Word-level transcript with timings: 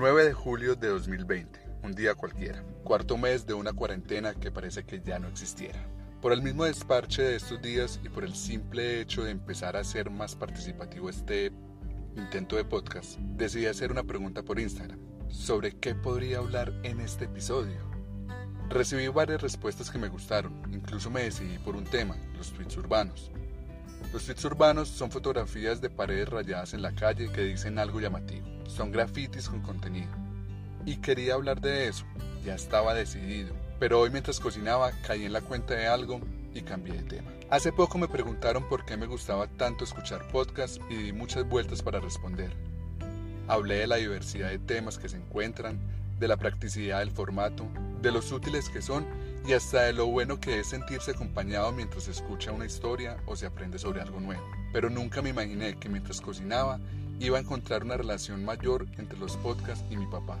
9 0.00 0.24
de 0.24 0.32
julio 0.32 0.76
de 0.76 0.88
2020, 0.88 1.60
un 1.82 1.94
día 1.94 2.14
cualquiera, 2.14 2.64
cuarto 2.84 3.18
mes 3.18 3.44
de 3.44 3.52
una 3.52 3.74
cuarentena 3.74 4.32
que 4.32 4.50
parece 4.50 4.82
que 4.84 5.02
ya 5.02 5.18
no 5.18 5.28
existiera. 5.28 5.78
Por 6.22 6.32
el 6.32 6.40
mismo 6.40 6.64
desparche 6.64 7.20
de 7.20 7.36
estos 7.36 7.60
días 7.60 8.00
y 8.02 8.08
por 8.08 8.24
el 8.24 8.34
simple 8.34 9.02
hecho 9.02 9.24
de 9.24 9.30
empezar 9.30 9.76
a 9.76 9.84
ser 9.84 10.08
más 10.08 10.34
participativo 10.34 11.10
este 11.10 11.52
intento 12.16 12.56
de 12.56 12.64
podcast, 12.64 13.18
decidí 13.18 13.66
hacer 13.66 13.92
una 13.92 14.04
pregunta 14.04 14.42
por 14.42 14.58
Instagram 14.58 14.98
sobre 15.28 15.76
qué 15.76 15.94
podría 15.94 16.38
hablar 16.38 16.72
en 16.82 17.00
este 17.00 17.26
episodio. 17.26 17.82
Recibí 18.70 19.06
varias 19.08 19.42
respuestas 19.42 19.90
que 19.90 19.98
me 19.98 20.08
gustaron, 20.08 20.62
incluso 20.72 21.10
me 21.10 21.24
decidí 21.24 21.58
por 21.58 21.76
un 21.76 21.84
tema, 21.84 22.16
los 22.38 22.50
tweets 22.54 22.78
urbanos. 22.78 23.30
Los 24.12 24.24
tweets 24.24 24.44
urbanos 24.44 24.88
son 24.88 25.10
fotografías 25.10 25.80
de 25.80 25.90
paredes 25.90 26.28
rayadas 26.28 26.74
en 26.74 26.82
la 26.82 26.92
calle 26.92 27.30
que 27.30 27.42
dicen 27.42 27.78
algo 27.78 28.00
llamativo. 28.00 28.46
Son 28.66 28.90
grafitis 28.90 29.48
con 29.48 29.60
contenido. 29.60 30.10
Y 30.84 30.96
quería 30.96 31.34
hablar 31.34 31.60
de 31.60 31.88
eso, 31.88 32.04
ya 32.44 32.54
estaba 32.54 32.94
decidido. 32.94 33.54
Pero 33.78 34.00
hoy 34.00 34.10
mientras 34.10 34.40
cocinaba 34.40 34.90
caí 35.06 35.24
en 35.24 35.32
la 35.32 35.40
cuenta 35.40 35.74
de 35.74 35.86
algo 35.86 36.20
y 36.54 36.62
cambié 36.62 36.94
de 36.94 37.02
tema. 37.02 37.30
Hace 37.50 37.72
poco 37.72 37.98
me 37.98 38.08
preguntaron 38.08 38.68
por 38.68 38.84
qué 38.84 38.96
me 38.96 39.06
gustaba 39.06 39.46
tanto 39.46 39.84
escuchar 39.84 40.26
podcasts 40.28 40.80
y 40.88 40.96
di 40.96 41.12
muchas 41.12 41.48
vueltas 41.48 41.82
para 41.82 42.00
responder. 42.00 42.52
Hablé 43.48 43.76
de 43.76 43.86
la 43.86 43.96
diversidad 43.96 44.50
de 44.50 44.58
temas 44.58 44.98
que 44.98 45.08
se 45.08 45.16
encuentran, 45.16 45.80
de 46.18 46.28
la 46.28 46.36
practicidad 46.36 47.00
del 47.00 47.10
formato, 47.10 47.66
de 48.02 48.12
los 48.12 48.30
útiles 48.30 48.68
que 48.68 48.82
son 48.82 49.06
y 49.46 49.52
hasta 49.52 49.82
de 49.82 49.92
lo 49.92 50.06
bueno 50.06 50.38
que 50.38 50.60
es 50.60 50.68
sentirse 50.68 51.12
acompañado 51.12 51.72
mientras 51.72 52.04
se 52.04 52.10
escucha 52.10 52.52
una 52.52 52.66
historia 52.66 53.16
o 53.26 53.36
se 53.36 53.46
aprende 53.46 53.78
sobre 53.78 54.00
algo 54.00 54.20
nuevo. 54.20 54.42
Pero 54.72 54.90
nunca 54.90 55.22
me 55.22 55.30
imaginé 55.30 55.76
que 55.78 55.88
mientras 55.88 56.20
cocinaba 56.20 56.78
iba 57.18 57.38
a 57.38 57.40
encontrar 57.40 57.84
una 57.84 57.96
relación 57.96 58.44
mayor 58.44 58.86
entre 58.98 59.18
los 59.18 59.36
podcasts 59.38 59.84
y 59.90 59.96
mi 59.96 60.06
papá. 60.06 60.38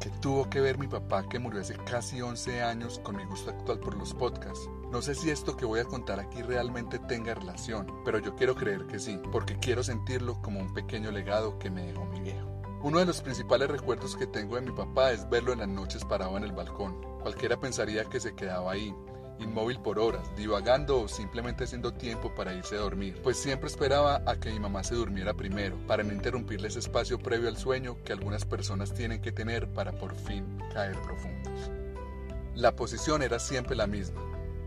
¿Qué 0.00 0.10
tuvo 0.20 0.50
que 0.50 0.60
ver 0.60 0.78
mi 0.78 0.88
papá 0.88 1.28
que 1.28 1.38
murió 1.38 1.60
hace 1.60 1.76
casi 1.76 2.20
11 2.20 2.62
años 2.62 2.98
con 3.04 3.16
mi 3.16 3.24
gusto 3.24 3.50
actual 3.50 3.78
por 3.78 3.96
los 3.96 4.12
podcasts? 4.14 4.68
No 4.90 5.00
sé 5.00 5.14
si 5.14 5.30
esto 5.30 5.56
que 5.56 5.64
voy 5.64 5.80
a 5.80 5.84
contar 5.84 6.18
aquí 6.18 6.42
realmente 6.42 6.98
tenga 6.98 7.34
relación, 7.34 7.86
pero 8.04 8.18
yo 8.18 8.34
quiero 8.34 8.56
creer 8.56 8.86
que 8.86 8.98
sí, 8.98 9.20
porque 9.30 9.58
quiero 9.58 9.84
sentirlo 9.84 10.42
como 10.42 10.58
un 10.58 10.74
pequeño 10.74 11.12
legado 11.12 11.58
que 11.58 11.70
me 11.70 11.86
dejó 11.86 12.04
mi 12.06 12.20
viejo. 12.20 12.51
Uno 12.82 12.98
de 12.98 13.06
los 13.06 13.20
principales 13.20 13.70
recuerdos 13.70 14.16
que 14.16 14.26
tengo 14.26 14.56
de 14.56 14.62
mi 14.62 14.72
papá 14.72 15.12
es 15.12 15.30
verlo 15.30 15.52
en 15.52 15.60
las 15.60 15.68
noches 15.68 16.04
parado 16.04 16.36
en 16.36 16.42
el 16.42 16.50
balcón. 16.50 17.00
Cualquiera 17.20 17.60
pensaría 17.60 18.06
que 18.06 18.18
se 18.18 18.34
quedaba 18.34 18.72
ahí, 18.72 18.92
inmóvil 19.38 19.78
por 19.78 20.00
horas, 20.00 20.34
divagando 20.34 21.02
o 21.02 21.06
simplemente 21.06 21.62
haciendo 21.62 21.92
tiempo 21.92 22.34
para 22.34 22.52
irse 22.52 22.74
a 22.74 22.80
dormir, 22.80 23.20
pues 23.22 23.36
siempre 23.36 23.68
esperaba 23.68 24.20
a 24.26 24.34
que 24.34 24.50
mi 24.50 24.58
mamá 24.58 24.82
se 24.82 24.96
durmiera 24.96 25.32
primero, 25.32 25.76
para 25.86 26.02
no 26.02 26.12
interrumpirle 26.12 26.66
ese 26.66 26.80
espacio 26.80 27.20
previo 27.20 27.48
al 27.48 27.56
sueño 27.56 27.98
que 28.04 28.12
algunas 28.12 28.44
personas 28.44 28.92
tienen 28.92 29.22
que 29.22 29.30
tener 29.30 29.72
para 29.72 29.92
por 29.92 30.16
fin 30.16 30.58
caer 30.74 31.00
profundos. 31.02 31.70
La 32.56 32.74
posición 32.74 33.22
era 33.22 33.38
siempre 33.38 33.76
la 33.76 33.86
misma, 33.86 34.22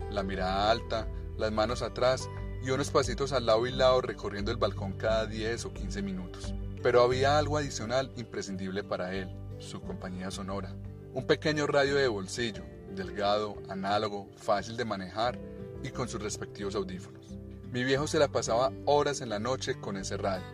la 0.09 0.23
mirada 0.23 0.71
alta, 0.71 1.09
las 1.37 1.51
manos 1.51 1.81
atrás 1.81 2.29
y 2.63 2.69
unos 2.69 2.91
pasitos 2.91 3.33
al 3.33 3.45
lado 3.45 3.67
y 3.67 3.73
lado 3.73 3.99
recorriendo 3.99 4.51
el 4.51 4.57
balcón 4.57 4.93
cada 4.93 5.25
10 5.25 5.65
o 5.65 5.73
15 5.73 6.01
minutos. 6.01 6.53
Pero 6.85 7.01
había 7.01 7.39
algo 7.39 7.57
adicional 7.57 8.11
imprescindible 8.15 8.83
para 8.83 9.11
él, 9.15 9.35
su 9.57 9.81
compañía 9.81 10.29
sonora. 10.29 10.75
Un 11.15 11.25
pequeño 11.25 11.65
radio 11.65 11.95
de 11.95 12.07
bolsillo, 12.07 12.63
delgado, 12.93 13.55
análogo, 13.69 14.29
fácil 14.37 14.77
de 14.77 14.85
manejar 14.85 15.39
y 15.81 15.89
con 15.89 16.07
sus 16.07 16.21
respectivos 16.21 16.75
audífonos. 16.75 17.39
Mi 17.71 17.83
viejo 17.83 18.05
se 18.05 18.19
la 18.19 18.27
pasaba 18.27 18.71
horas 18.85 19.21
en 19.21 19.29
la 19.29 19.39
noche 19.39 19.79
con 19.79 19.97
ese 19.97 20.15
radio, 20.15 20.45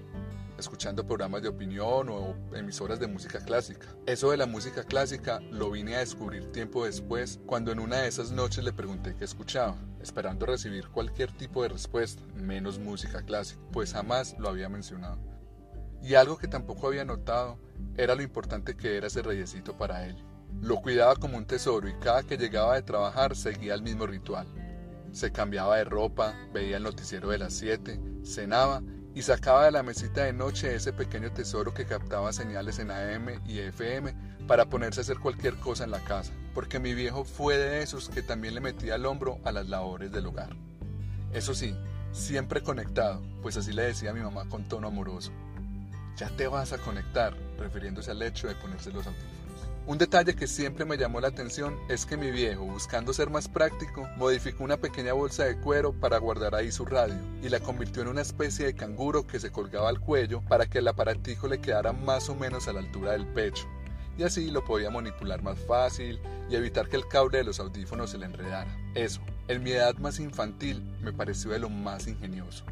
escuchando 0.57 1.05
programas 1.05 1.41
de 1.41 1.49
opinión 1.49 2.07
o 2.07 2.33
emisoras 2.55 3.01
de 3.01 3.07
música 3.07 3.43
clásica. 3.43 3.87
Eso 4.05 4.31
de 4.31 4.37
la 4.37 4.45
música 4.45 4.85
clásica 4.85 5.41
lo 5.51 5.69
vine 5.69 5.97
a 5.97 5.99
descubrir 5.99 6.49
tiempo 6.53 6.85
después 6.85 7.41
cuando 7.45 7.73
en 7.73 7.79
una 7.81 7.97
de 7.97 8.07
esas 8.07 8.31
noches 8.31 8.63
le 8.63 8.71
pregunté 8.71 9.17
qué 9.17 9.25
escuchaba, 9.25 9.75
esperando 10.01 10.45
recibir 10.45 10.87
cualquier 10.87 11.29
tipo 11.33 11.61
de 11.61 11.67
respuesta, 11.67 12.23
menos 12.35 12.79
música 12.79 13.21
clásica, 13.21 13.59
pues 13.73 13.91
jamás 13.91 14.37
lo 14.39 14.47
había 14.47 14.69
mencionado. 14.69 15.30
Y 16.03 16.15
algo 16.15 16.37
que 16.37 16.47
tampoco 16.47 16.87
había 16.87 17.05
notado 17.05 17.57
era 17.97 18.15
lo 18.15 18.21
importante 18.21 18.75
que 18.75 18.97
era 18.97 19.07
ese 19.07 19.21
reyesito 19.21 19.77
para 19.77 20.05
él. 20.05 20.15
Lo 20.61 20.81
cuidaba 20.81 21.15
como 21.15 21.37
un 21.37 21.45
tesoro 21.45 21.87
y 21.87 21.93
cada 21.95 22.23
que 22.23 22.37
llegaba 22.37 22.75
de 22.75 22.81
trabajar 22.81 23.35
seguía 23.35 23.73
el 23.73 23.81
mismo 23.81 24.05
ritual. 24.07 24.47
Se 25.11 25.31
cambiaba 25.31 25.77
de 25.77 25.83
ropa, 25.83 26.33
veía 26.53 26.77
el 26.77 26.83
noticiero 26.83 27.29
de 27.29 27.37
las 27.37 27.53
7, 27.53 27.99
cenaba 28.23 28.81
y 29.13 29.21
sacaba 29.21 29.65
de 29.65 29.71
la 29.71 29.83
mesita 29.83 30.23
de 30.23 30.33
noche 30.33 30.73
ese 30.73 30.93
pequeño 30.93 31.31
tesoro 31.31 31.73
que 31.73 31.85
captaba 31.85 32.31
señales 32.31 32.79
en 32.79 32.91
AM 32.91 33.41
y 33.45 33.59
FM 33.59 34.15
para 34.47 34.65
ponerse 34.65 35.01
a 35.01 35.03
hacer 35.03 35.19
cualquier 35.19 35.55
cosa 35.57 35.83
en 35.83 35.91
la 35.91 35.99
casa, 35.99 36.31
porque 36.53 36.79
mi 36.79 36.93
viejo 36.93 37.25
fue 37.25 37.57
de 37.57 37.81
esos 37.81 38.09
que 38.09 38.21
también 38.21 38.55
le 38.55 38.61
metía 38.61 38.95
el 38.95 39.05
hombro 39.05 39.39
a 39.43 39.51
las 39.51 39.67
labores 39.67 40.11
del 40.11 40.27
hogar. 40.27 40.55
Eso 41.33 41.53
sí, 41.53 41.75
siempre 42.11 42.61
conectado, 42.61 43.21
pues 43.41 43.57
así 43.57 43.73
le 43.73 43.83
decía 43.83 44.11
a 44.11 44.13
mi 44.13 44.21
mamá 44.21 44.47
con 44.47 44.63
tono 44.67 44.87
amoroso 44.87 45.31
ya 46.17 46.29
te 46.29 46.47
vas 46.47 46.73
a 46.73 46.77
conectar, 46.77 47.35
refiriéndose 47.57 48.11
al 48.11 48.21
hecho 48.21 48.47
de 48.47 48.55
ponerse 48.55 48.91
los 48.91 49.07
audífonos. 49.07 49.41
Un 49.87 49.97
detalle 49.97 50.35
que 50.35 50.45
siempre 50.45 50.85
me 50.85 50.95
llamó 50.95 51.19
la 51.19 51.29
atención 51.29 51.75
es 51.89 52.05
que 52.05 52.15
mi 52.15 52.29
viejo, 52.29 52.65
buscando 52.65 53.13
ser 53.13 53.31
más 53.31 53.47
práctico, 53.47 54.07
modificó 54.15 54.63
una 54.63 54.77
pequeña 54.77 55.13
bolsa 55.13 55.45
de 55.45 55.57
cuero 55.59 55.91
para 55.91 56.19
guardar 56.19 56.53
ahí 56.53 56.71
su 56.71 56.85
radio 56.85 57.17
y 57.41 57.49
la 57.49 57.59
convirtió 57.59 58.03
en 58.03 58.09
una 58.09 58.21
especie 58.21 58.67
de 58.67 58.75
canguro 58.75 59.25
que 59.25 59.39
se 59.39 59.51
colgaba 59.51 59.89
al 59.89 59.99
cuello 59.99 60.41
para 60.47 60.67
que 60.67 60.77
el 60.77 60.87
aparatijo 60.87 61.47
le 61.47 61.59
quedara 61.59 61.93
más 61.93 62.29
o 62.29 62.35
menos 62.35 62.67
a 62.67 62.73
la 62.73 62.79
altura 62.79 63.13
del 63.13 63.25
pecho. 63.25 63.67
Y 64.17 64.23
así 64.23 64.51
lo 64.51 64.63
podía 64.63 64.91
manipular 64.91 65.41
más 65.41 65.57
fácil 65.59 66.19
y 66.47 66.55
evitar 66.55 66.87
que 66.87 66.97
el 66.97 67.07
cable 67.07 67.39
de 67.39 67.43
los 67.45 67.59
audífonos 67.59 68.11
se 68.11 68.19
le 68.19 68.27
enredara. 68.27 68.69
Eso, 68.93 69.21
en 69.47 69.63
mi 69.63 69.71
edad 69.71 69.97
más 69.97 70.19
infantil, 70.19 70.83
me 71.01 71.11
pareció 71.11 71.51
de 71.51 71.59
lo 71.59 71.69
más 71.69 72.07
ingenioso. 72.07 72.65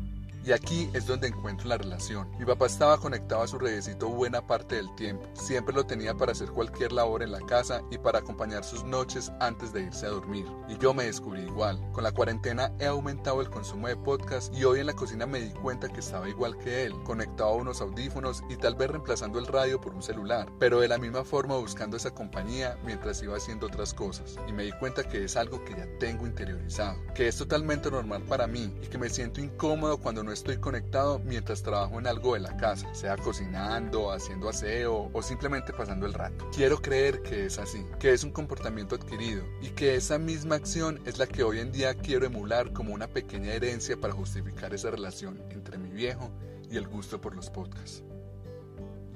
Y 0.46 0.52
aquí 0.52 0.90
es 0.94 1.06
donde 1.06 1.28
encuentro 1.28 1.68
la 1.68 1.78
relación. 1.78 2.30
Mi 2.40 2.46
papá 2.46 2.66
estaba 2.66 2.98
conectado 2.98 3.44
a 3.44 3.48
su 3.48 3.60
redecito 3.60 4.08
buena 4.08 4.46
parte 4.46 4.76
del 4.76 4.94
tiempo. 4.96 5.28
Siempre 5.34 5.76
lo 5.76 5.86
tenía 5.86 6.16
para 6.16 6.32
hacer 6.32 6.50
cualquier 6.50 6.92
labor 6.92 7.24
en 7.24 7.32
la 7.32 7.42
casa 7.42 7.82
y 7.92 7.98
para 7.98 8.20
acompañar 8.20 8.64
sus 8.64 8.84
noches 8.84 9.32
antes 9.40 9.74
de 9.74 9.82
irse 9.84 10.06
a 10.06 10.10
dormir. 10.10 10.46
Y 10.68 10.78
yo 10.78 10.94
me 10.94 11.06
descubrí 11.06 11.42
igual. 11.42 11.80
Con 11.92 12.04
la 12.04 12.12
cuarentena 12.12 12.72
he 12.80 12.86
aumentado 12.86 13.42
el 13.42 13.50
consumo 13.50 13.88
de 13.88 13.98
podcast 13.98 14.54
y 14.54 14.64
hoy 14.64 14.80
en 14.80 14.88
la 14.88 14.96
cocina 14.96 15.26
me 15.26 15.42
di 15.42 15.52
cuenta 15.52 15.90
que 15.90 16.00
estaba 16.00 16.30
igual 16.30 16.58
que 16.58 16.86
él, 16.86 16.94
conectado 17.04 17.50
a 17.50 17.56
unos 17.56 17.82
audífonos 17.82 18.44
y 18.50 18.56
tal 18.56 18.76
vez 18.76 18.90
reemplazando 18.90 19.40
el 19.40 19.48
radio 19.48 19.82
por 19.82 19.94
un 19.94 20.02
celular, 20.02 20.50
pero 20.60 20.80
de 20.80 20.88
la 20.88 20.98
misma 20.98 21.24
forma 21.24 21.58
buscando 21.58 21.98
esa 21.98 22.14
compañía 22.14 22.78
mientras 22.86 23.22
iba 23.22 23.36
haciendo 23.36 23.68
otras 23.68 23.94
cosas. 23.94 24.38
Y 24.48 24.54
me 24.54 24.64
di 24.64 24.72
cuenta 24.72 25.04
que 25.04 25.24
es 25.24 25.36
algo 25.36 25.64
que 25.66 25.76
ya 25.76 25.88
tengo 26.00 26.26
interiorizado, 26.26 26.98
que 27.14 27.28
es 27.28 27.38
totalmente 27.38 27.92
normal 27.92 28.24
para 28.24 28.48
mí 28.48 28.74
y 28.82 28.88
que 28.88 28.98
me 28.98 29.10
siento 29.10 29.42
incómodo 29.42 29.98
cuando 29.98 30.24
no 30.24 30.29
no 30.30 30.34
estoy 30.34 30.58
conectado 30.58 31.18
mientras 31.18 31.64
trabajo 31.64 31.98
en 31.98 32.06
algo 32.06 32.36
de 32.36 32.40
la 32.40 32.56
casa, 32.56 32.94
sea 32.94 33.18
cocinando, 33.18 34.12
haciendo 34.12 34.48
aseo 34.48 35.10
o 35.12 35.24
simplemente 35.24 35.74
pasando 35.74 36.06
el 36.06 36.14
rato. 36.14 36.48
Quiero 36.56 36.80
creer 36.80 37.24
que 37.24 37.48
es 37.48 37.58
así, 37.58 37.84
que 38.00 38.14
es 38.14 38.24
un 38.24 38.30
comportamiento 38.30 38.94
adquirido 38.94 39.44
y 39.60 39.70
que 39.70 39.96
esa 39.96 40.20
misma 40.20 40.54
acción 40.54 41.02
es 41.08 41.18
la 41.18 41.26
que 41.26 41.42
hoy 41.42 41.58
en 41.58 41.72
día 41.72 41.96
quiero 41.96 42.28
emular 42.28 42.74
como 42.74 42.94
una 42.94 43.08
pequeña 43.08 43.54
herencia 43.54 43.98
para 43.98 44.14
justificar 44.14 44.72
esa 44.72 44.92
relación 44.92 45.42
entre 45.50 45.80
mi 45.80 45.90
viejo 45.90 46.30
y 46.70 46.78
el 46.78 46.88
gusto 46.88 47.20
por 47.20 47.36
los 47.36 47.50
podcasts. 47.50 48.04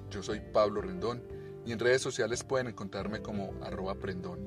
Yo 0.10 0.24
soy 0.24 0.40
Pablo 0.40 0.82
Rendón 0.82 1.22
y 1.64 1.74
en 1.74 1.80
redes 1.80 2.02
sociales 2.02 2.44
pueden 2.44 2.70
encontrarme 2.70 3.22
como 3.22 3.54
arroba 3.62 3.94
prendón. 3.94 4.40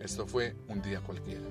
Esto 0.00 0.26
fue 0.26 0.56
un 0.66 0.82
día 0.82 1.00
cualquiera. 1.00 1.46